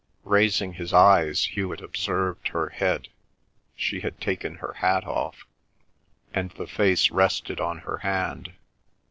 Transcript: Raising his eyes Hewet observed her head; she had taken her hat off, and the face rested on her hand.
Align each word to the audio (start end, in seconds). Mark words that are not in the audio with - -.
Raising 0.25 0.73
his 0.73 0.93
eyes 0.93 1.45
Hewet 1.53 1.79
observed 1.79 2.47
her 2.47 2.69
head; 2.69 3.09
she 3.75 3.99
had 3.99 4.19
taken 4.19 4.55
her 4.55 4.73
hat 4.79 5.05
off, 5.05 5.45
and 6.33 6.49
the 6.49 6.65
face 6.65 7.11
rested 7.11 7.59
on 7.59 7.77
her 7.81 7.97
hand. 7.99 8.53